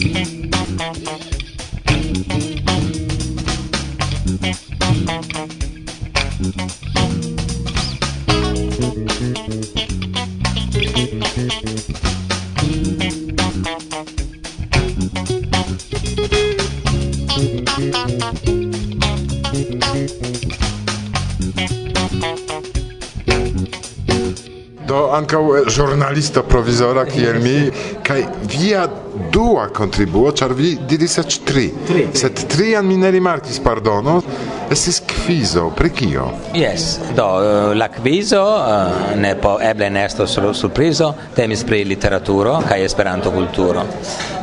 [0.00, 0.06] Do
[25.68, 27.68] ĵurnalisto provizora kiel mi
[28.06, 28.88] kaj via
[29.32, 31.66] dua kontribuo, ĉar vi diris eĉ tri.
[31.88, 32.06] Tri.
[32.14, 34.20] Sed trian mi ne rimarkis, pardono,
[34.70, 36.26] estis kvizo, pri kio?
[36.54, 41.84] Yes, do eh, la quizo eh, ne po eble ne estos sur- surprizo, temis pri
[41.84, 43.84] literaturo kaj Esperanto kulturo.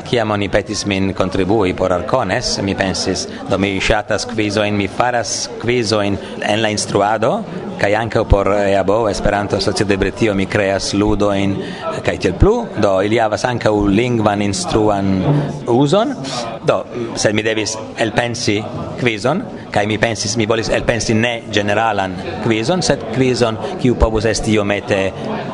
[0.07, 5.49] kiam oni petis min kontribui por Arcones, mi pensis, do mi ŝatas kvizojn, mi faras
[5.61, 7.31] kvizojn en la instruado,
[7.77, 11.55] kaj ankaŭ por eh, EABO, Esperanto Asocio de Britio, mi kreas ludojn
[12.05, 15.11] kaj tiel plu, do ili havas ankaŭ lingvan instruan
[15.67, 16.15] uzon,
[16.65, 16.81] do
[17.15, 18.61] sed mi devis elpensi
[19.01, 19.43] kvizon,
[19.77, 25.01] kaj mi pensis mi volis elpensi ne generalan quizon sed quizon kiu povus esti iomete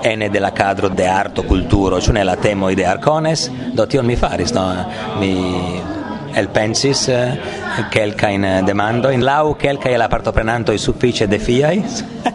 [0.03, 3.49] ene de la cadro de arto kulturo ĉu ne la temoj de Arcones?
[3.75, 4.63] Do tion mi faris no?
[5.19, 5.33] Mi
[6.39, 7.35] elpensis eh,
[7.91, 9.25] kelkajn demandojn.
[9.27, 11.75] Laŭ kelkaj la partoprenantoj sufiĉe defiaj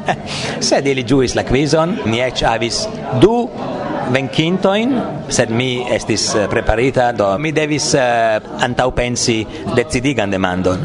[0.69, 1.97] sed ili ĝuis la quizon.
[2.05, 2.85] Ni eĉ havis
[3.23, 3.35] du
[4.13, 4.95] venkintojn,
[5.29, 9.39] sed mi estis eh, preparita, do mi devis eh, uh, antaŭpensi
[9.77, 10.85] decidigan demandon.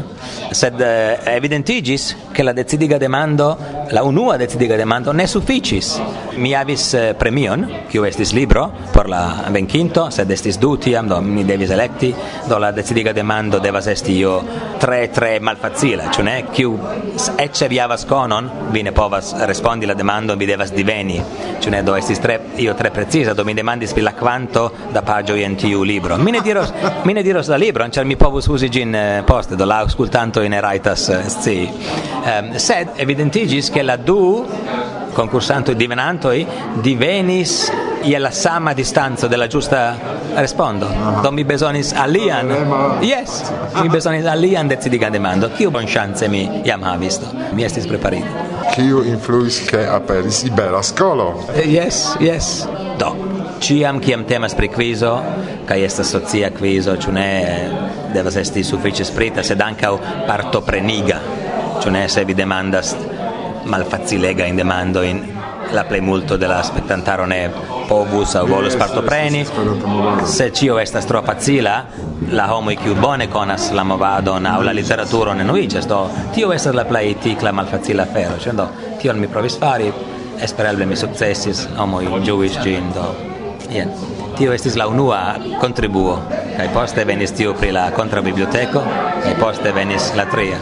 [0.54, 3.48] Sed eh, uh, evidentiĝis, ke la decidiga demando,
[3.90, 5.90] la unua decidiga demando ne sufiĉis.
[6.38, 9.22] Mi havis uh, premion, kiu estis libro por la
[9.54, 12.12] venkinto, sed estis du tiam, do mi devis elekti,
[12.48, 14.34] do la decidiga demando devas esti io
[14.80, 16.36] tre tre malfacila, ĉu ne?
[16.54, 16.74] Kiu
[17.40, 21.20] eĉ vi havas konon, vi ne povas respondi la demandon, vi devas diveni,
[21.60, 21.82] ĉu ne?
[21.86, 25.84] Do estis tre io tre precisa dove mi domandi spilla quanto da pagio in tiu
[25.84, 26.16] libro.
[26.16, 26.66] Mi ne dirò,
[27.02, 30.42] mi ne dirò da libro, cioè mi povus usi in eh, post, do la ascoltando
[30.42, 31.70] in eraitas, eh, sì.
[32.24, 34.44] Ehm, um, sed evidentigis che la du
[35.14, 36.46] concursantoj divenantoj
[36.82, 37.70] divenis
[38.04, 39.82] je la sama distanco de la ĝusta
[40.36, 40.88] respondo
[41.22, 42.50] do mi bezonis alian
[43.02, 43.42] yes
[43.82, 49.04] mi bezonis alian decidigan demando kiu bonŝance mi jam havis do mi estis preparita Kiu
[49.06, 51.46] influis ke aperis Ibera Skolo?
[51.54, 52.66] Eh, Yes, yes.
[52.98, 53.10] Do,
[53.60, 55.12] ciam kiam temas pri quizo,
[55.68, 57.28] kaj estas socia quizo, ĉu ne
[58.14, 59.92] devas esti sufiĉe sprita, sed ankaŭ
[60.26, 61.20] partopreniga.
[61.82, 62.94] Ĉu ne se vi demandas
[63.66, 65.20] malfacilega in demandojn,
[65.72, 67.40] la plejmulto de la spektantaro ne
[67.88, 69.44] povus aŭ volus partopreni.
[70.26, 71.74] Se ĉio estas tro facila,
[72.32, 76.04] la homoj kiu bone konas la movadon aŭ la literaturon enuiĝas, do
[76.34, 78.38] tio estas la plej tikla malfacila afero.
[78.40, 78.68] Ĉu do
[79.02, 79.90] tion mi provis fari,
[80.42, 83.08] espereble mi sukcesis, homoj ĝuis ĝin, do
[83.72, 83.92] jen.
[84.38, 86.18] Tio estis la unua kontribuo,
[86.56, 88.82] kaj poste venis tiu pri la kontrabiblioteko,
[89.24, 90.58] kaj poste venis la tria.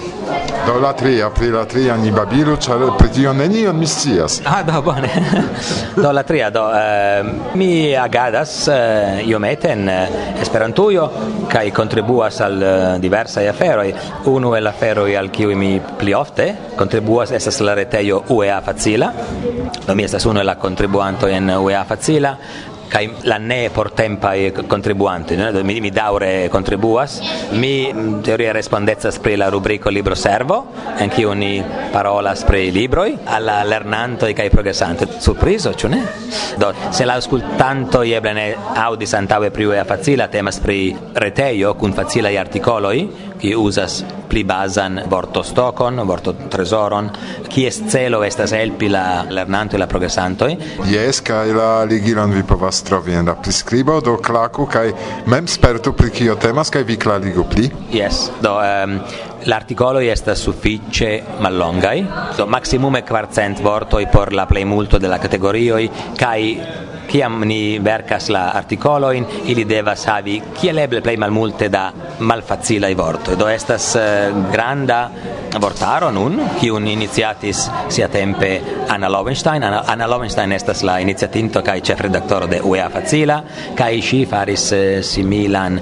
[0.67, 4.41] Do la tria, pri la tria ni babilu, ĉar pri tio nenion mi scias.
[4.47, 5.11] Ah, do bone.
[6.05, 7.25] do la tria, do eh,
[7.59, 10.09] mi agadas eh, iomete en eh,
[10.43, 11.09] Esperantujo
[11.51, 13.93] kaj kontribuas al eh, diversaj aferoj.
[14.31, 19.13] Unu el aferoj al kiuj mi pli ofte kontribuas estas la retejo UEA Facila.
[19.87, 22.37] Do mi estas unu el la kontribuantoj en UEA Facila
[22.93, 25.51] kaj la ne portempaj kontribuanti, ne?
[25.65, 27.19] Mi, mi daŭre kontribuas.
[27.57, 30.59] Mi mm, teorie respondecas pri la rubriko Libro Servo,
[31.01, 31.55] en kiu ni
[31.93, 35.09] parolas pri libroj al la lernantoj kaj progresantoj.
[35.21, 36.03] Surprizo, ĉu ne?
[36.61, 38.47] Do, se la aŭskultantoj eble ne
[38.85, 40.79] aŭdis antaŭe pri Facila, temas pri
[41.15, 42.97] retejo kun facilaj artikoloj,
[43.43, 47.09] ki uzas pli bazan vortostokon, vortotrezoron,
[47.51, 50.53] kies celo estas helpi la lernanto la progresantoj.
[50.89, 54.87] Jes, kaj la ligilon vi povas trovi en la priskribo, do klaku kaj
[55.33, 57.67] mem spertu pri kio temas kaj vi klarigu pli.
[57.93, 58.97] Yes, do um,
[59.51, 61.11] l'articolo estas suffice
[61.43, 62.07] mallongai,
[62.39, 65.83] do maximume quartcent vortoi por la plejmulto de la categorioj
[66.21, 66.41] kaj
[67.13, 73.37] kiam ni verkas la artikoloin ili devas havi kiel eble plej malmulte da malfacilaj vortoj.
[73.37, 75.03] Do estas eh, granda
[75.61, 78.53] vortaro nun kiun iniciatis siatempe
[78.89, 83.43] Anna Lovenstein Anna, Anna Lovenstein estas la iniciatinto kaj ĉefredaktoro de UEA Facila
[83.77, 85.81] kaj ŝi faris eh, similan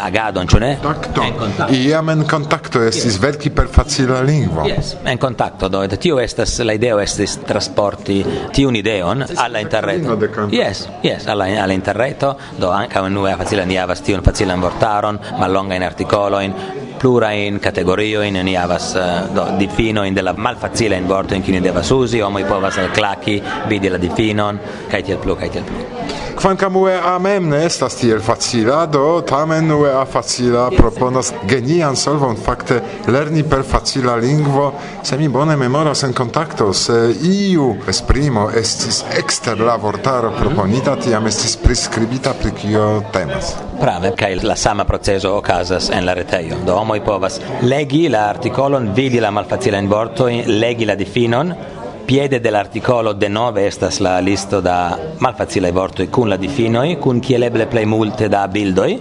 [0.00, 0.72] agadon, ĉu ne?
[0.82, 1.22] Kontakto.
[1.22, 1.74] En kontakto.
[1.74, 3.20] Iam en kontakto estis yes.
[3.22, 4.66] verki per facila lingvo.
[4.68, 8.20] Yes, en kontakto do tio estas la ideo estis trasporti
[8.52, 10.18] tiun ideon alla interreto.
[10.50, 15.74] Yes, yes, alla alla interreto do anche unue facila ni havas tiun facilan vortaron, mallonga
[15.74, 16.54] in artikoloin,
[17.02, 21.42] plura in categorio in ni havas eh, do difino in della malfacile in vorto in
[21.42, 26.21] kini devas uzi, homoj povas klaki, vidi la difinon, kaj tiel plu, kaj tiel plu.
[26.36, 32.80] Quancam UEA mem ne estas tiel facila, do tamen UEA facila proponas genian solvon fakte
[33.06, 39.60] lerni per facila lingvo, se mi bone memoras en contacto, se iu esprimo estis exter
[39.60, 40.40] la vortaro mhm.
[40.40, 43.54] proponita, tiam estis prescribita pri kio temas.
[43.80, 46.56] Prave, kai la sama proceso okazas en la reteio.
[46.64, 51.54] do homoi povas legi la articolon, vidi la malfacila in vorto, legi la difinon,
[52.04, 57.20] piede dell'articolo de nove estas la listo da malfacile vorto e kun la difinoi kun
[57.20, 59.00] kieleble play multe da bildoi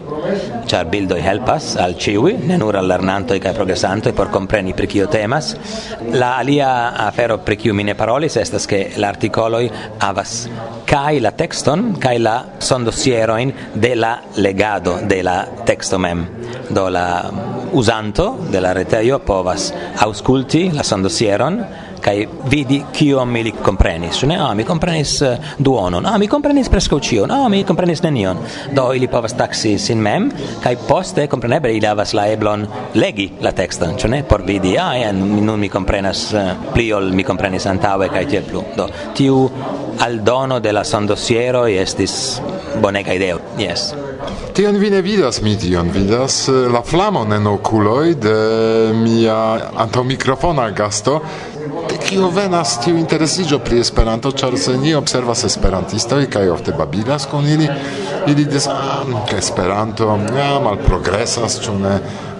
[0.67, 2.87] char bildoi helpas al ciui ne nur al
[3.41, 5.55] kai progresanto e por compreni pri kio temas.
[6.11, 9.57] La alia afero pri kiu mine parolis estas ke l'articolo
[9.99, 10.47] avas
[10.85, 16.25] havas la texton kai la sondosierojn de la legado de la texto mem.
[16.69, 17.31] Do la
[17.71, 21.65] usanto de la reteio povas ausculti la sondosieron
[22.01, 22.83] kai vidi
[23.25, 24.23] mi li comprenis.
[24.23, 26.05] Ne ah mi comprenis eh, duonon.
[26.05, 28.37] Ah mi comprenis presco cio ah mi comprenis nenion.
[28.73, 30.31] Do ili povas taxi sin mem
[30.61, 33.95] kai poste kompreneble ili havas la eblon legi la texton.
[33.97, 37.65] Ĉu ne por vidi ah eh, en nun mi komprenas eh, pli ol mi comprenis
[37.65, 38.63] antaŭe kai tiel plu.
[38.75, 39.49] Do tiu
[39.99, 42.41] aldono de la sondosieroj estis
[42.81, 43.39] bonega ideo.
[43.59, 43.93] Yes.
[44.53, 46.47] Tion vi ne vidas, mi tion vidas.
[46.47, 49.37] La flamon en oculoi de mia
[49.75, 51.21] antomikrofona gasto,
[52.09, 57.47] kio venas tiu interesigio pri Esperanto, ĉar se ni observas esperantistoj kaj ofte babilas kun
[57.47, 57.69] ili,
[58.27, 61.95] ili diras: ah, ke Esperanto ja, malprogresas, ĉu ne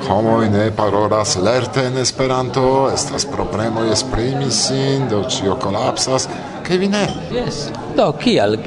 [0.08, 6.28] homoj ne parolas lerte en Esperanto, estas problemoj esprimi sin, do ĉio kolapsas,
[6.68, 7.06] kaj vi ne.
[7.32, 7.68] Yes.
[7.98, 8.58] Do, kial?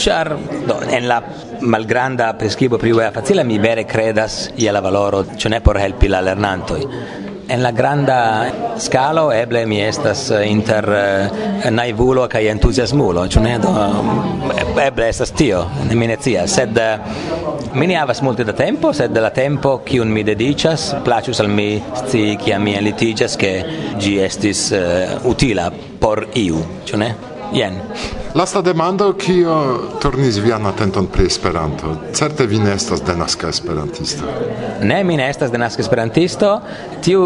[0.00, 0.34] Ĉar
[0.66, 1.20] do en la
[1.60, 6.08] malgranda priskribo pri UEA facila mi vere credas je la valoro, ĉu ne por helpi
[6.08, 6.80] la lernantoj.
[7.50, 8.46] En la granda
[8.78, 13.56] scalo eble mi estas eh, inter uh, naivulo kaj entuziasmulo, ĉu ne?
[13.58, 13.72] Do,
[14.54, 16.78] eh, eble estas tio, ne mi ne scias, sed
[17.74, 21.72] mi ne havas multe da tempo, sed la tempo kiun mi dediĉas plaĉus al mi
[22.04, 23.52] scii kiam mi enlitiĝas, ke
[23.98, 27.10] ĝi estis uh, utila por iu, ĉu ne?
[27.50, 27.82] Jen.
[28.34, 29.54] Lasta demando kio
[29.98, 31.96] turnis vian atenton pri Esperanto.
[32.14, 34.24] Certe vi ne estas denaska esperantisto.
[34.82, 36.60] Ne, mi ne estas denaska esperantisto.
[37.02, 37.24] Tiu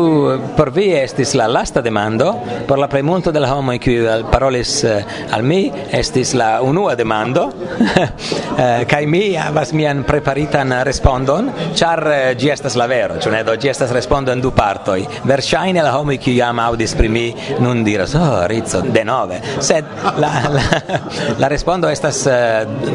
[0.57, 2.33] por vi estis la lasta demando,
[2.69, 7.51] por la premunto de la homoj kiuj parolis eh, al mi estis la unua demando.
[8.55, 13.41] Eh, kai mi havas mian preparitan respondon, char eh, gi estas la vero, ĉu ne?
[13.45, 15.01] Do gi estas respondo en du partoj.
[15.27, 17.25] Verŝajne la homoj kiuj jam aŭdis pri mi
[17.59, 19.91] nun diras: "Oh, Rizzo, denove." Sed
[20.23, 20.94] la, la
[21.43, 22.35] La respondo estas uh,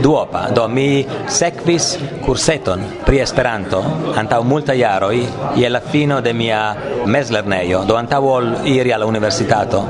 [0.02, 0.48] duopa.
[0.56, 1.92] Do mi sekvis
[2.26, 3.84] kurseton pri Esperanto
[4.20, 5.16] antaŭ multa jaroj
[5.56, 6.62] je la fino de mia
[7.06, 9.84] mezlernejo, do antaŭ ol iri al universitato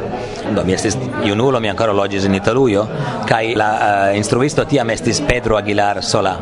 [0.56, 2.88] do mi estis junulo mi ancora logis in Italujo
[3.28, 3.69] kai la
[4.10, 6.38] uh, instruisto tiam estis Pedro Aguilar Sola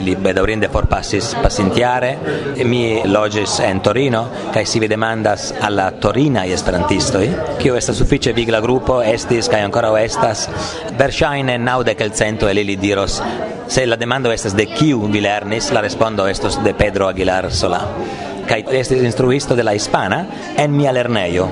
[0.00, 2.18] li bedaurinde forpassis pasintiare.
[2.54, 7.30] E mi logis en Torino kai si vi demandas alla Torina i esperantistoi.
[7.58, 10.48] Kio esta suffice vigla gruppo estis ancora estas
[10.96, 13.22] verŝajne naŭdek el cento el ili diros
[13.68, 15.70] se la demando estas de kiu vi lernis?
[15.72, 17.82] La respondo estos de Pedro Aguilar Sola
[18.48, 20.24] kai estis instruisto de la hispana
[20.56, 21.50] en mia lernejo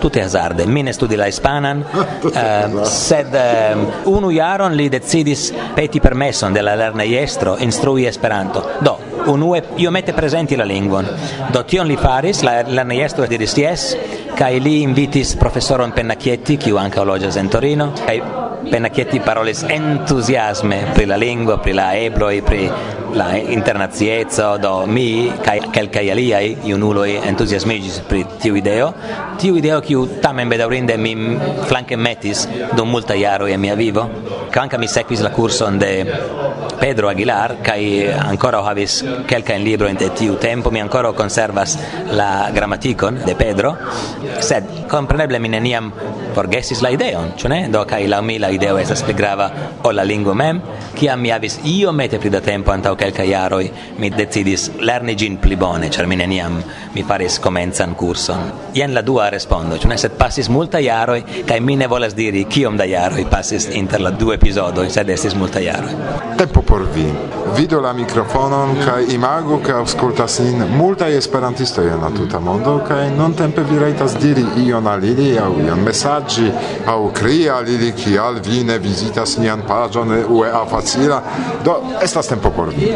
[0.00, 0.66] tutte hazarde.
[0.66, 1.84] Mi ne studi la hispanan.
[2.22, 8.64] Uh, sed uh, unu jaron li decidis peti permesson de la lernejestro instrui esperanto.
[8.80, 11.08] Do unue io mette presenti la lingvon
[11.52, 13.96] do tion li faris la lernejestro diris yes
[14.38, 17.92] kai li invitis professoron Pennacchietti kiu anche loĝas en Torino
[18.68, 22.70] appena chietti parole entusiasme per la lingua, per la ebro e per
[23.12, 28.92] la internaziezza do mi kelkaj aliaj junuloj entuziasmiĝis pri tiu ideo.
[29.40, 31.14] Tiu ideo kiu tamen bedaŭrinde mi
[31.64, 32.44] flanke metis
[32.76, 34.04] dum multaj jaroj e mia vivo,
[34.52, 36.04] che anche mi seguis la kurson de
[36.80, 41.78] Pedro Aguilar kai ancora havis kelka en libro en tiu tempo mi ancora conservas
[42.12, 43.76] la grammaticon de Pedro.
[44.40, 45.92] Sed compreneble mi neniam
[46.34, 47.58] forgesis la ideon ĉu ne?
[47.72, 49.50] Do kai la mi la ideo estas pli grava
[49.82, 50.60] ol la lingvo mem
[50.94, 53.64] kiam mi havis iomete pli da tempo antaŭ kelka jaroj
[53.98, 56.60] mi decidis lerni ĝin pli bone ĉar mi neniam
[56.94, 58.52] mi faris komencan kurson.
[58.74, 59.98] Jen la dua respondo ĉu ne?
[59.98, 64.10] Sed pasis multa jaroj kaj mi ne volas diri kiom da jaroj pasis inter la
[64.10, 65.94] du epizodoj sed estis multa jaroj.
[66.38, 67.06] Tempo por vi.
[67.56, 73.08] Vidu la mikrofonon kaj imagu ke aŭskultas nin multaj esperantistoj en la tuta mondo kaj
[73.16, 76.50] nuntempe vi rajtas diri ion al ili aŭ ion mesaĝi
[76.86, 81.22] aŭ krii al ili kial vi ne vizitas nian paĝon UEA facila.
[81.64, 82.92] Do estas tempo por vi.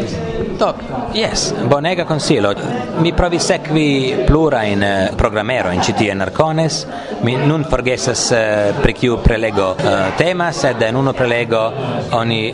[0.59, 0.73] Do,
[1.13, 2.53] yes, bonega consilo.
[2.99, 6.85] Mi provi sekvi plura in uh, eh, programero in CT en Arcones.
[7.23, 11.71] Mi nun forgesas uh, pri kiu prelego eh, uh, tema, sed en unu prelego
[12.11, 12.53] oni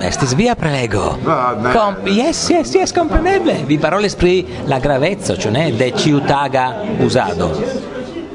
[0.00, 1.18] Estis via prelego.
[1.26, 1.72] Ah, ne.
[1.72, 3.64] Com yes, yes, yes, compreneble.
[3.66, 7.50] Vi parolis pri la gravezzo, cioè de ciutaga usado.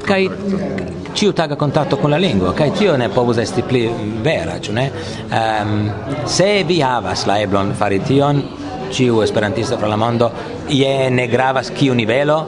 [0.04, 0.28] Kai
[1.14, 3.88] ciutaga contatto con la lingua, kai tio ne povus esti pli
[4.20, 4.90] vera, cioè.
[5.30, 5.92] Ehm,
[6.24, 8.42] se vi havas la eblon fari tion,
[8.90, 10.30] ciu esperantisto fra la mondo,
[10.68, 12.46] ie ne gravas kiu nivelo,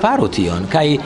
[0.00, 0.98] faru tion, kai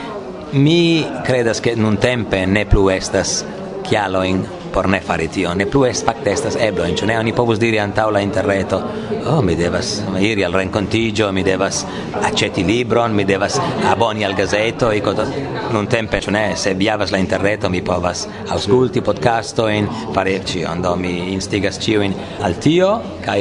[0.51, 3.43] mi credas che nun tempe ne plu estas
[3.81, 7.59] chialoin por ne fari tio ne plu es fakte estas eblo, ĉu ne oni povus
[7.61, 8.81] diri antaŭ la interreto,
[9.31, 11.85] oh, mi devas iri al renkontiĝo, mi devas
[12.19, 13.55] aĉeti libron, mi devas
[13.87, 15.23] aboni al gazeto, e cosa
[15.71, 20.83] non tempe, ĉu ne, se vi havas la interreto, mi povas aŭskulti podcastojn, fare ĉion,
[20.83, 22.13] do mi instigas in
[22.43, 22.91] al tio
[23.23, 23.39] kaj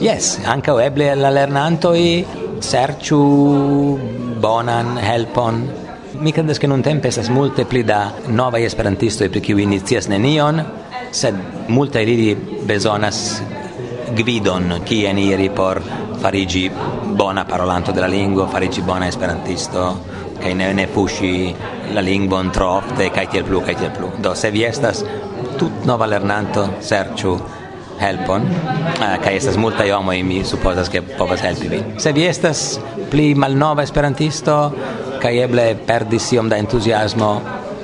[0.00, 1.46] yes, ankaŭ eble la
[1.92, 2.24] i
[2.62, 3.20] serĉu
[4.40, 5.81] bonan helpon
[6.22, 8.12] mi credes che non tempe estas multe pli da
[8.54, 10.64] esperantisto e pri kiu inicias nenion,
[11.10, 11.34] sed
[11.66, 13.42] multa ili bezonas
[14.14, 15.82] gvidon kien iri por
[16.20, 16.70] farigi
[17.16, 20.00] bona parolanto della lingua, farigi bona esperantisto,
[20.38, 21.54] kaj ne ne pushi
[21.92, 24.10] la lingvon tro ofte kai tiel plu kaj tiel plu.
[24.18, 25.04] Do se vi estas
[25.58, 27.38] tut nova lernanto, serĉu
[27.98, 31.84] helpon eh, uh, kaj estas multaj homoj mi supozas ke povas helpi vin.
[31.98, 32.78] Se vi estas
[33.10, 34.72] pli malnova esperantisto,
[35.22, 37.32] kai eble perdis iom da entusiasmo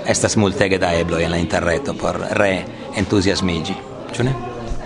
[0.09, 2.52] estas multege da eblo en la interreto por re
[2.97, 3.76] entusiasmigi
[4.16, 4.35] ĉu ne?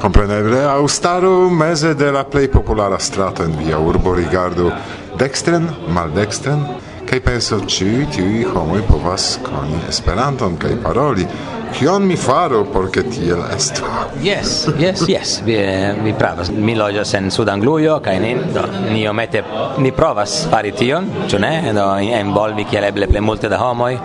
[0.02, 4.72] Compreneble, austaro meze de la plei populara strato in via urbo rigardu
[5.18, 6.64] dextren, maldextren,
[7.06, 11.28] kai penso ĉiuj tiuj homoi povas coni Esperanton kai paroli
[11.72, 13.86] Kion mi faro por ke tiel estu?
[14.22, 15.38] Yes, yes, yes.
[15.44, 15.56] Vi
[16.04, 16.50] vi pravas.
[16.52, 19.42] Mi loĝas en Sudanglujo kaj ni do ni omete
[19.78, 21.54] ni provas fari tion, ĉu ne?
[21.74, 21.88] Do
[22.20, 23.96] envolvi kiel eble plej multe da homoj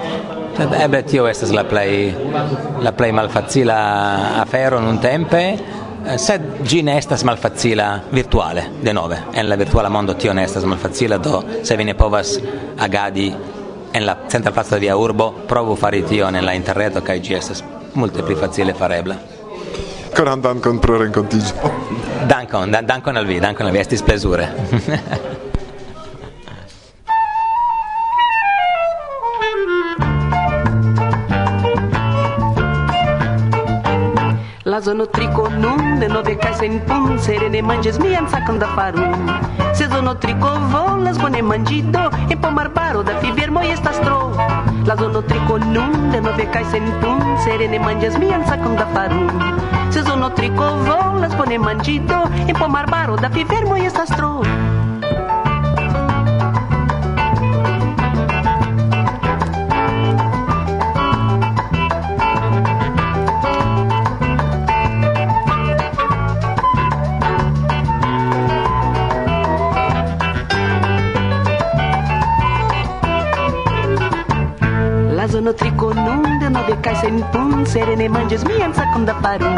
[0.58, 2.16] Sed eble tio estas la plej
[2.82, 3.76] la plej malfacila
[4.42, 5.42] afero nun tempe,
[6.18, 9.20] sed ĝi ne estas malfacila virtuale, denove.
[9.38, 12.40] En la virtuala mondo tio ne estas malfacila, do se vi ne povas
[12.88, 13.28] agadi
[13.92, 17.64] nella, senza piazza di Urbo provo a fare io nella interreto che IGS
[17.94, 19.36] molte più facile farebla.
[20.14, 21.54] Coran Dankon proren contigio.
[22.26, 25.36] Duncan, Duncan al vi, Dankon al vi, estis plesure.
[34.88, 39.04] Sezono triconum, de nove cae sen pun, serene manges mian sacon da faru.
[39.74, 44.32] Se zono trico volas, bone mangido, pomar pomarbaro da fibiermo estas tro.
[44.86, 49.28] La zono triconum, de nove cae sen pun, serene manges mian sacon da faru.
[49.92, 54.40] Se zono trico volas, bone mangido, pomar pomarbaro da fibiermo estas tro.
[75.48, 79.56] Mano de nove caixa em pum, serene mandes, mianza cunda parum.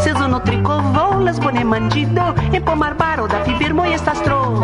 [0.00, 4.58] Sezono tricovou, las bone mandido, em pomar baro, da fivermo e estastro.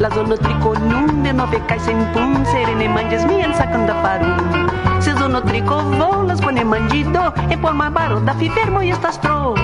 [0.00, 5.00] La zono triconunda, nove caixa em pum, serene mandes, mianza cunda parum.
[5.00, 9.54] Sezono tricovou, las bone mandido, em pomar baro, da fivermo e estastro.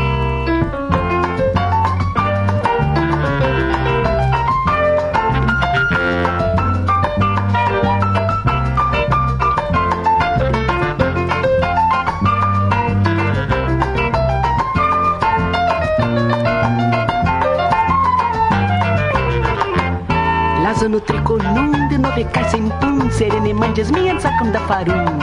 [20.84, 25.16] Sezono tricolum de nove cai sem pum Serene mandes minha sacam da farum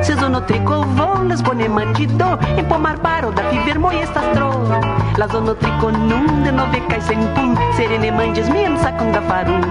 [0.00, 4.50] Sezono tricovon las bone mandido e pomar baro da fiver moi estas tro
[5.16, 9.66] La zono tricolum de nove cai sem pum Serene mandes minha sacam da farum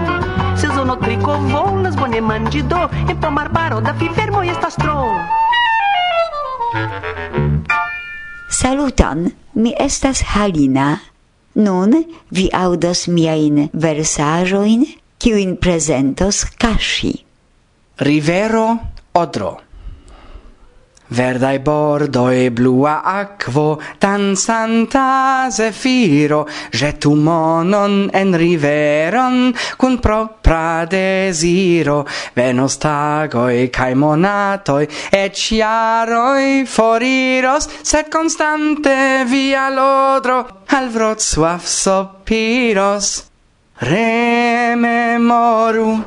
[0.54, 5.16] Sezono tricovon las bone mandido e pomar baro da fiver moi estas tro
[8.50, 11.00] Saluton, mi estas Halina.
[11.54, 15.07] Nun vi audas miajn versaĵojn?
[15.18, 17.24] kiuin presentos kashi.
[17.98, 18.78] Rivero
[19.14, 19.68] Odro
[21.10, 32.04] Verdai bordoi, blua aquo, dansanta zefiro, jetu monon en riveron, cun propra desiro,
[32.36, 43.27] venos tagoi, cae monatoi, et chiaroi foriros, sed constante via lodro, al Wrocław sopiros.
[43.80, 46.04] Rememoru,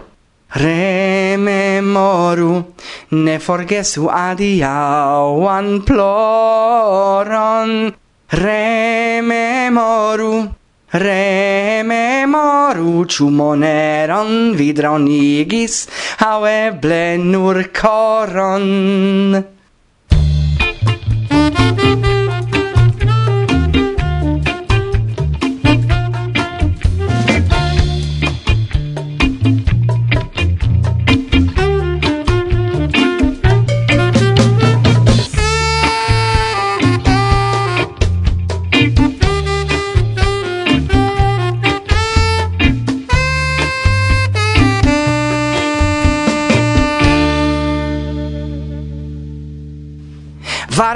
[0.59, 2.63] rememoru,
[3.11, 7.93] ne forgesu adiauan ploron.
[8.31, 10.33] Rememoru,
[10.91, 15.87] rememoru, ĉu moneron vidronigis
[16.27, 18.67] au eble nur koron.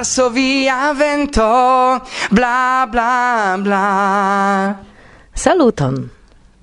[0.06, 1.42] passo via vento,
[2.30, 4.78] bla bla bla.
[5.34, 6.12] Saluton!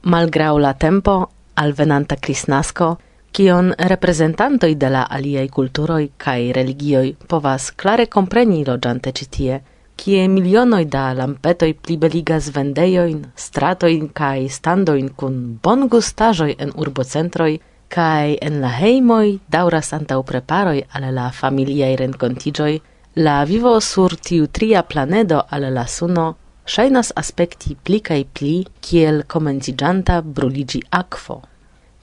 [0.02, 2.98] Malgrau la tempo, alvenanta Kristnasko,
[3.34, 9.58] kion reprezentantoj de la aliaj kulturoj kaj religioj povas klare kompreni loĝante ĉi tie,
[9.98, 17.58] kie milionoj da lampetoj plibeligas vendejojn, stratojn kaj standojn kun bongustaĵoj en urbocentroj
[17.90, 22.78] kai en la heimoi dauras antau preparoi al la familiae rencontigioi,
[23.14, 26.22] La vivo sur tiu tria planedo al la suno
[26.64, 31.42] shainas aspekti pli kaj pli kiel komenciĝanta bruligi akvo.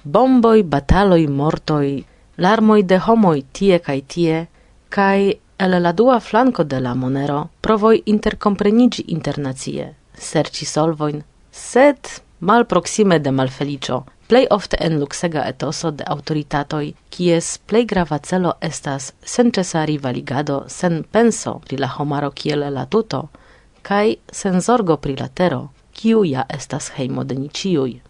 [0.03, 2.03] Bomboj, bataloj, mortoj,
[2.37, 4.45] larmoj de homoj tie kaj tie,
[4.89, 13.17] kaj el la dua flanko de la monero provoj interkompreniĝi internacie, serĉi solvojn, sed malproksime
[13.17, 19.85] de malfeliĉo, plei ofte en luxega etoso de autoritatoi, kies plei grava celo estas senĉesa
[19.89, 23.23] rivaligado sen penso pri la homaro kiel la tuto,
[23.81, 25.61] kai sen zorgo pri la tero,
[25.97, 28.01] kiu ja estas heimo de niciui.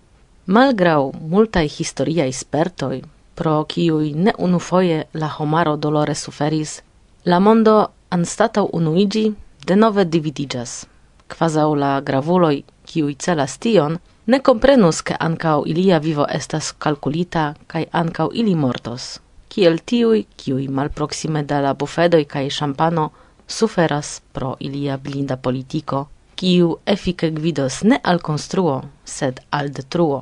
[0.45, 3.01] Malgrau multai historiai spertoi,
[3.35, 6.81] pro kiui ne unufoje la homaro dolore suferis,
[7.23, 7.77] la mondo
[8.09, 9.33] anstatau unuigi
[9.65, 10.85] de nove dividigas.
[11.29, 17.85] Kvazaŭ la gravuloi, kiui celas tion, ne comprenus che ankaŭ ilia vivo estas calculita, kaj
[18.01, 19.05] ankaŭ ili mortos,
[19.49, 23.09] kiel tiui, kiui malproksime de la bufedoi kaj champano,
[23.47, 26.03] suferas pro ilia blinda politico,
[26.35, 30.19] kiu efike gvidos ne al konstruo, sed al detruo.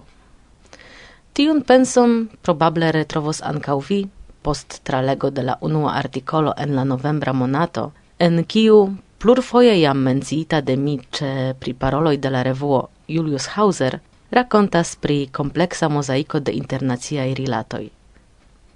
[1.34, 4.00] Tiun penson probable retrovos ankaŭ vi
[4.42, 8.80] post tralego de la unua artikolo en la novembra monato, en kiu
[9.18, 14.00] Plurfoje jam menciita de mi ce pri paroloi de la revuo Julius Hauser
[14.30, 17.90] racontas pri complexa mozaiko de internaziai rilatoi.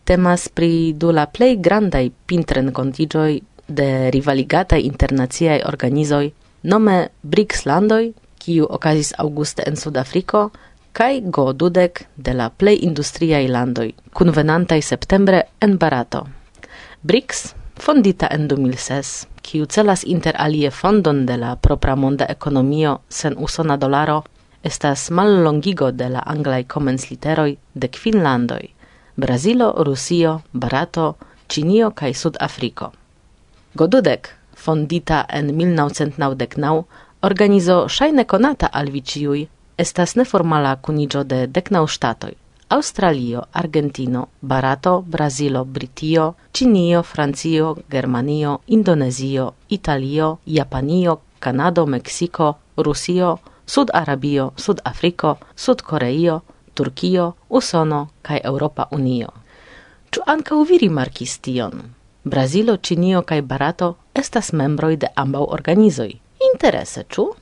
[0.03, 8.13] Temas pri du la plei grandai pintren contigioi de rivaligata internaziai organizoi nome BRICS landoi,
[8.37, 10.49] kiu okazis auguste en Sudafriko,
[10.91, 16.27] kai go dudek de la plej landoi, landoj, kunvenantaj septembre en Barato.
[17.01, 23.35] BRICS fondita en 2006, kiu celas inter alie fondon de la propra monda ekonomio sen
[23.37, 24.23] usona dolaro,
[24.63, 28.67] estas mallongigo de la anglaj komencliteroj de kvinlandoj:
[29.15, 31.15] Brazilo, Rusio, Barato,
[31.47, 32.91] Ĉinio kaj Sudafriko.
[33.73, 36.83] Godudek, fondita en 1999,
[37.21, 42.33] organizo ŝajne konata al vi ĉiuj, estas neformala kuniĝo de deknaŭ ŝtatoj.
[42.71, 54.53] Australio, Argentino, Barato, Brazilo, Britio, Cinio, Francio, Germanio, Indonezio, Italio, Japanio, Kanado, Mexico, Rusio, Sud-Arabio,
[54.55, 59.33] Sud-Afriko, Sud-Koreio, Turkio, Usono kai Europa Unio.
[60.11, 61.75] Ĉu ankaŭ vi rimarkis tion?
[62.23, 66.11] Brazilo, Ĉinio kaj Barato estas membroj de ambaŭ organizoj.
[66.53, 67.33] Interese, ĉu?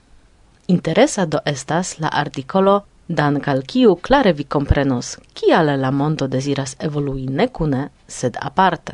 [0.67, 6.75] Interesa do estas la artikolo dank al kiu klare vi komprenos, kial la mondo deziras
[6.79, 8.93] evolui ne kune, sed aparte.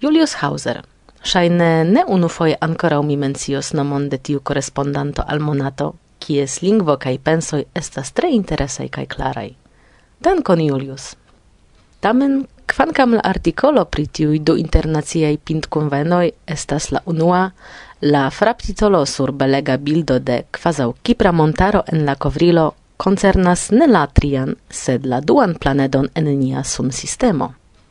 [0.00, 0.82] Julius Hauser,
[1.24, 7.18] Shaine ne unufoje ankoraŭ mi mencios nomon de tiu korespondanto al Monato, kies lingvo kai
[7.18, 9.52] pensoi estas tre interesai kai klaraj.
[10.20, 11.14] Dankon Julius.
[12.00, 17.50] Tamen, kvankam la artikolo pri tiuj du internaciaj pintkunvenoj estas la unua,
[18.00, 24.06] la fraptitolo sur belega bildo de kvazaŭ Kipra montaro en la kovrilo concernas ne la
[24.06, 27.48] trian, sed la duan planedon en nia sunsistemo.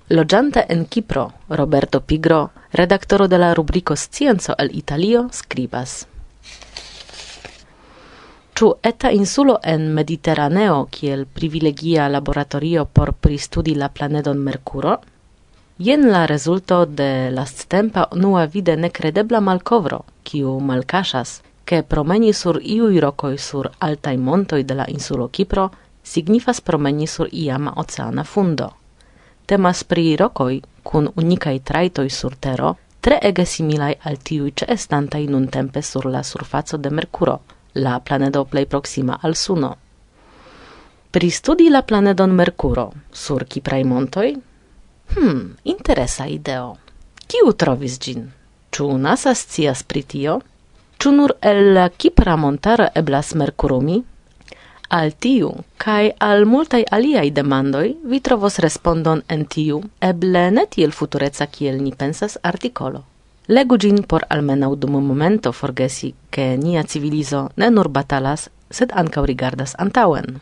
[0.07, 6.07] Logiante en Kipro, Roberto Pigro, redaktoro de la rubriko Scienco el Italio, skribas.
[8.55, 14.99] Ĉu eta insulo en Mediteraneo kiel privilegia laboratorio por pristudi la planedon Merkuro?
[15.77, 21.41] Jen la rezulto de lasttempa unua vide nekredebla malkovro, kiu malkaŝas,
[21.71, 25.69] che promeni sur iui rokoj sur altai montoi de la insulo Kipro
[26.03, 28.73] signifas promeni sur iama oceana fundo.
[29.45, 35.27] Temas pri rokoj kun unikaj traitoi sur tero, tre ege similai al tiui ce estantai
[35.27, 37.39] nun tempe sur la surfaco de Mercuro,
[37.73, 39.77] la planedo plei proxima al Suno.
[41.11, 44.41] Pri studi la planedon Mercuro sur Ciprae montoi?
[45.15, 46.77] Hmm, interesa ideo.
[47.27, 48.31] Kiu trovis gin?
[48.71, 50.41] Ĉu NASA scias pri tio?
[51.01, 53.95] Ĉu nur el la Kipra montaro eblas merkurumi?
[54.97, 55.47] Al tiu
[55.81, 61.79] kaj al multaj aliaj demandoj vi trovos respondon en tiu, eble ne tiel futureca kiel
[61.81, 63.01] ni pensas artikolo.
[63.47, 69.25] Legu ĝin por almenaŭ dum momento forgesi, ke nia civilizo ne nur batalas, sed ankaŭ
[69.33, 70.37] rigardas antaŭen.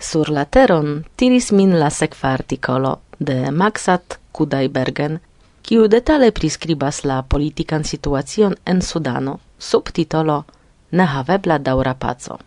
[0.00, 5.20] Sur la teron tiris min la sekva artikolo de Maxat Kudaibergen,
[5.62, 9.38] kiu detale priskribas la politikan situacion en Sudano
[9.70, 10.44] subtitolo
[10.90, 12.38] Nehavebla daura paco.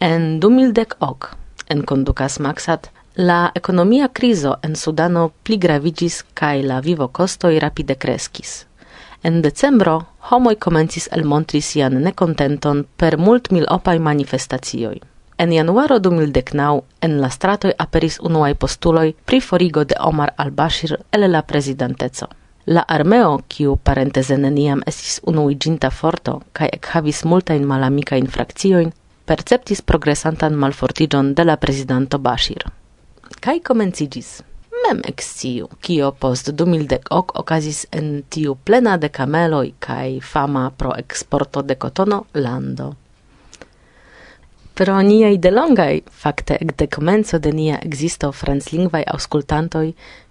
[0.00, 1.28] En 2010 ok
[1.68, 8.66] enkondukas Maxat la ekonomia crizo en Sudano pli gravigis kaj la vivo costoj rapide kreskis.
[9.22, 9.94] En decembro
[10.30, 15.00] homoj komencis elmontri sian nekontenton per multmilopaj manifestacioj.
[15.38, 21.30] En januaro 2019 en la stratoj aperis unuaj postuloj pri forigo de Omar al-Bashir el
[21.32, 22.26] la prezidenteco.
[22.68, 28.90] La armeo, kiu parenteze neniam estis unuiginta forto kaj ekhavis multain malamikajn frakciojn,
[29.30, 32.66] perceptis progresantan malfortigion de la prezidanto Bashir.
[33.40, 34.28] Kaj komenciĝis.
[34.82, 40.68] Mem exciu, kio post du mildek ok okazis en tiu plena de cameloi kaj fama
[40.70, 42.90] pro exporto de cotono lando.
[44.78, 49.88] Pro niaj delongaj, fakte ekde komenco de nia franclingvai franclingvaj aŭskultantoj,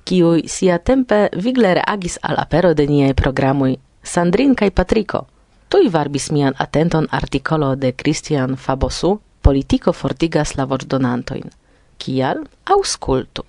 [0.07, 5.25] kiuj siatempe vigle reagis al apero de niaj programoj Sandrin kaj Patriko,
[5.67, 11.51] tuj varbis mian atenton artikolo de Christian Fabosu Politico fortigas la voĉdonantojn.
[11.97, 12.45] Kial?
[12.63, 13.43] Aŭskultu.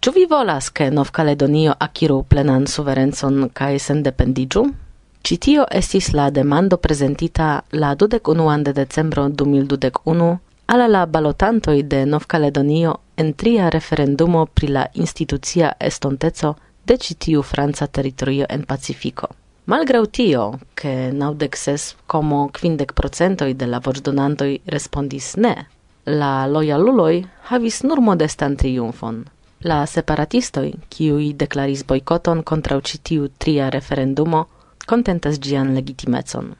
[0.00, 4.83] Ĉu vi volas, ke Novkaledonio akiru plenan suverencon kaj sendependiĝu?
[5.26, 12.98] Citio estis la demando presentita la 21 de decembro 2021 alla la balotantoj de Novkaledonio
[13.16, 19.28] en tria referendumo pri la institucia estonteco de ĉi tiu franca teritorio en Pacifiko.
[19.64, 25.54] Malgrau tio, ke naŭdek ses komo kvindek procentoj de la voĉdonantoj respondis ne,
[26.04, 29.24] la lojaluloj havis nur modestan triumfon.
[29.64, 34.44] La separatistoj, kiuj deklaris bojkoton kontraŭ ĉi tiu tria referendumo,
[34.86, 36.54] kontentas ĝian legitimecon.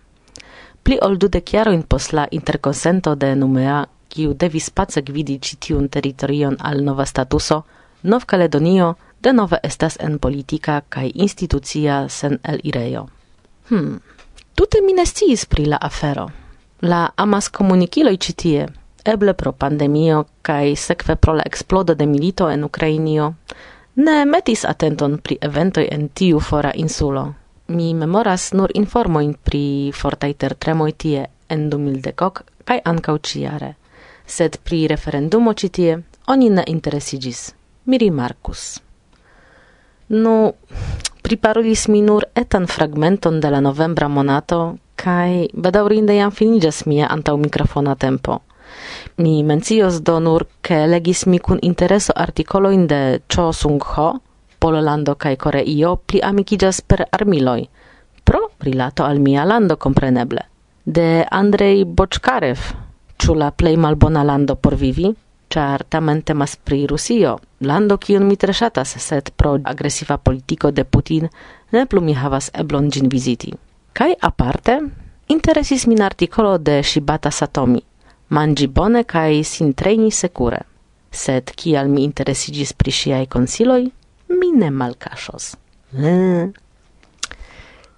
[0.84, 5.88] Pli ol dudek jarojn post la interkonsento de Numea, kiu devis pace gvidi ĉi tiun
[5.88, 7.62] teritorion al nova statuso,
[8.04, 13.06] Nov-Kaledonio denove estas en politica kai institucia sen elirejo.
[13.68, 14.00] Hmm,
[14.54, 15.04] tute mi ne
[15.48, 16.28] pri la afero.
[16.82, 18.66] La amas komunikiloj ĉi tie,
[19.04, 23.34] eble pro pandemio kai sekve pro la eksplodo de milito en Ukrainio,
[23.96, 27.34] ne metis atenton pri eventoj en tiu fora insulo.
[27.66, 33.70] Mi memoras nur informojn pri fortaj tertremoj tie en 2010 kaj ankaŭ ĉiare,
[34.26, 35.94] sed pri referendumo ĉi tie
[36.34, 37.54] oni ne interesiĝis.
[37.84, 38.80] Mi rimarkus.
[40.08, 40.52] Nu,
[41.22, 47.36] priparulis mi nur etan fragmenton de la novembra monato kaj bedaurinde jam finigas mia antaŭ
[47.36, 48.38] mikrofona tempo.
[49.16, 54.08] Mi mencios do nur, ke legis mi kun intereso artikoloin de Cho Sung-ho,
[54.64, 57.66] Pololando kai Koreio pli amikiĝas per armiloi.
[58.24, 60.46] Pro rilato al mia lando compreneble.
[60.84, 62.72] De Andrei Boczkarev,
[63.20, 65.12] chula la plej malbona lando por vivi?
[65.54, 70.84] char tamen temas pri Rusio, lando kiun mi tre ŝatas, sed pro agresiva politiko de
[70.84, 71.28] Putin
[71.72, 73.52] ne plu mi havas eblon ĝin viziti.
[73.92, 74.78] Kaj aparte,
[75.28, 77.82] interesis min artikolo de Shibata Satomi,
[78.28, 80.62] manĝi bone kaj sin trejni sekure.
[81.10, 83.82] Sed kial mi interesiĝis pri ŝiaj konsiloj?
[84.28, 85.54] mi ne malkaŝos.
[85.92, 86.52] Mm.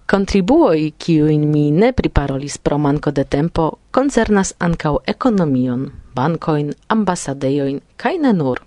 [0.06, 8.18] Kontribuoj, kiujn mi ne priparolis pro manko de tempo, koncernas ankaŭ ekonomion, bankojn, ambasadejojn kaj
[8.22, 8.62] ne nur.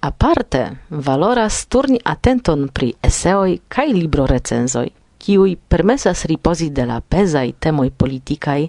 [0.00, 4.86] Aparte valoras turni atenton pri eseoj kaj librorecenzoj,
[5.18, 8.68] kiuj permesas ripozi de la pezaj temoj politikaj,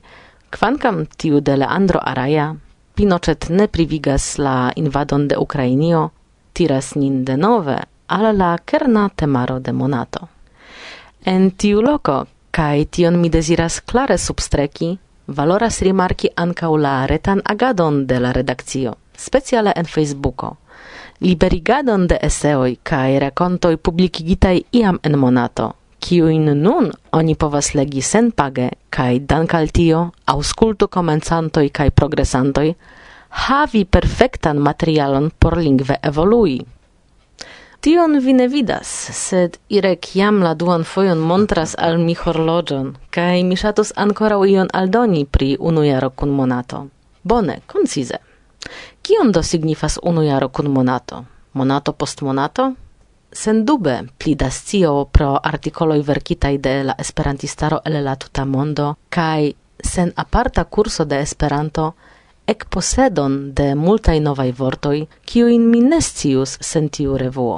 [0.50, 2.56] kvankam tiu de Leandro Araja,
[3.00, 6.10] Pinochet ne privigas la invadon de Ukrainio,
[6.60, 10.28] tiras nin denove al la kerna temaro de monato.
[11.26, 18.06] En tiu loco, kai tion mi desiras klare substreki, valoras rimarki ancau la retan agadon
[18.08, 20.58] de la redakcio, speciale en Facebooko.
[21.20, 28.70] Liberigadon de eseoi kaj rakontoj publikigitaj iam en monato, kiuin nun oni povas legi senpage
[28.90, 32.74] kaj dankal tio aŭskultu komencantoj kai progresantoi,
[33.30, 36.60] havi perfektan materialon por lingve evolui.
[37.80, 43.44] Tion vi ne vidas, sed Irek jam la duan fojon montras al mi horloĝon, kaj
[43.48, 46.88] mi ŝatus ankoraŭ ion aldoni pri unu jaro kun monato.
[47.24, 48.20] Bone, koncize.
[49.02, 51.24] Kion do signifas unu jaro kun monato?
[51.54, 52.74] Monato post monato?
[53.32, 59.54] Sendube pli da scio pro artikoloj verkitaj de la esperantistaro el la tuta mondo kaj
[59.84, 61.92] sen aparta kurso de Esperanto–
[62.52, 67.58] ekposedon de multai novai vortoi, kiujn minestius sentiu scius revuo.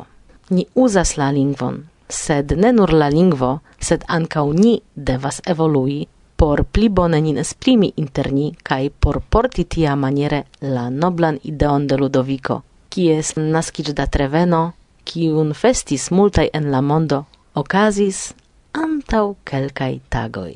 [0.49, 6.08] Ni uzas la lingvon, sed ne nur la lingvo, sed ancau ni devas evolui
[6.41, 11.86] por pli bone nin esprimi inter ni kaj por porti tia maniere la noblan ideon
[11.88, 12.56] de Ludovico,
[12.89, 14.63] kies naskiĝ da Treveno,
[15.06, 17.23] kiun festis multai en la mondo,
[17.54, 18.34] okazis
[18.73, 20.56] antau kelkaj tagoi.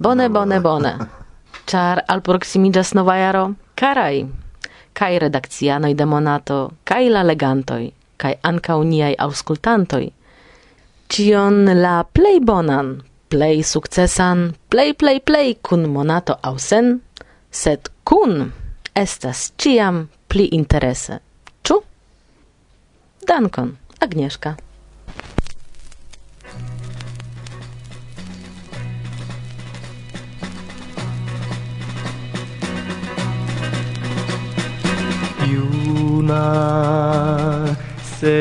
[0.00, 0.94] Bone, bone, bone.
[1.70, 3.44] char al proximidas nova jaro,
[3.78, 4.26] carai,
[4.92, 7.84] kai redakcianoj de monato, kai la legantoj,
[8.16, 10.06] kai ankaŭ niaj aŭskultantoj.
[11.10, 12.88] Cion la plej bonan,
[13.30, 17.00] plej sukcesan, plej plej plej kun monato ausen,
[17.50, 18.50] sed kun
[18.94, 21.20] estas ciam pli interese.
[21.62, 21.78] Ĉu?
[23.30, 24.56] Dankon, Agnieszka.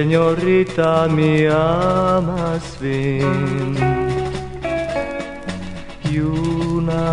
[0.09, 3.77] Signorita, mi amas vin
[6.09, 7.05] Iuna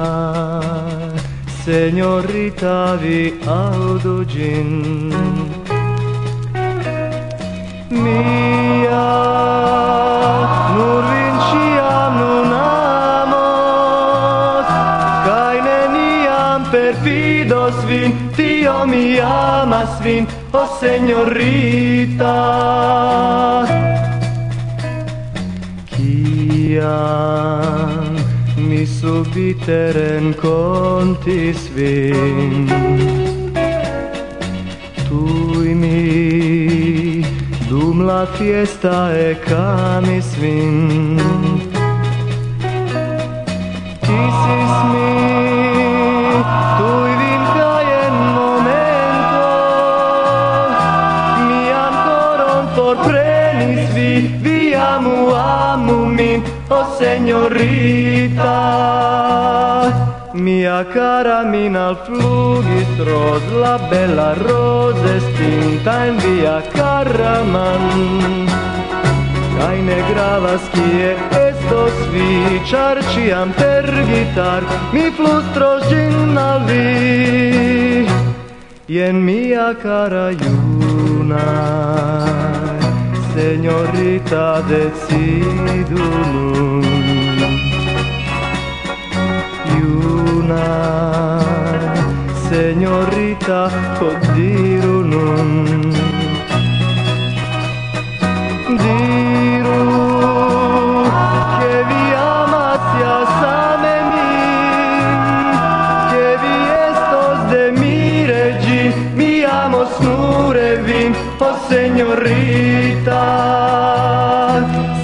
[1.61, 5.13] Signorita, vi audo gin
[7.91, 9.13] Mia
[10.73, 14.67] Nur vin ciam nun amos
[15.29, 22.37] Cai neniam perfidos vin Tio mi amas vin oh señorita
[25.91, 27.37] Kiam
[28.57, 32.67] mi subite rencontis vin.
[35.07, 37.23] Tui mi
[37.69, 41.21] dum la fiesta e camis vin.
[44.05, 45.36] Kisis mi
[60.77, 67.85] mia cara mina al flugis ros la bella rose stinta in via caraman
[69.57, 71.13] Kai ne gravas kie
[71.47, 78.05] estos vi, ĉar ĉiam per gitar mi flustros ĝin al vi.
[78.97, 81.47] Jen mia cara juna,
[83.33, 86.96] señorita decidu nun.
[93.47, 95.93] diru nun.
[98.83, 99.87] Diru
[101.61, 105.51] che vi amas ja same min
[106.11, 106.57] che vi
[106.89, 108.83] estos de mi regi
[109.15, 113.25] mi amos nure vin o oh signorita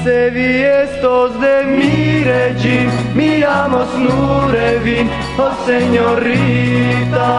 [0.03, 7.31] se vi estos de mi regi mi amos nure vin o oh signorita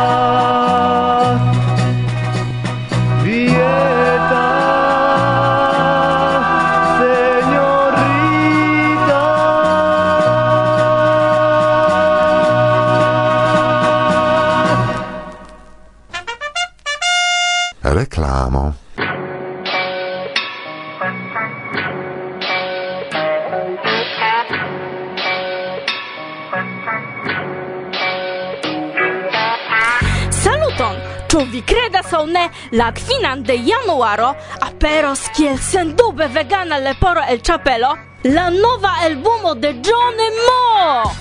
[30.44, 30.96] Saluton!
[31.34, 32.44] Ĉu vi kredas aŭ ne,
[32.78, 34.28] la kvinan de januaro
[34.68, 37.90] aperos kiel sendube vegana leporo el ĉapelo
[38.36, 41.12] la nova albumo de John Mo!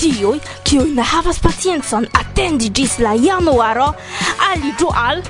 [0.00, 3.92] Tiuj, kiuj ne havas paciencon atendi ĝis la januaro,
[4.50, 5.22] aliĝu al...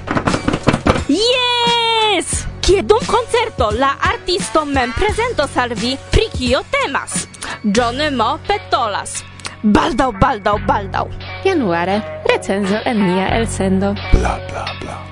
[1.11, 2.50] Yes!
[2.71, 7.27] kie dum concerto la artisto mem presentos al vi pri kio temas.
[7.65, 9.25] Johnny Mo petolas.
[9.63, 11.09] Baldau, baldau, baldau.
[11.45, 13.95] Januare, recenzo en nia elsendo.
[14.13, 15.10] Bla, bla, bla.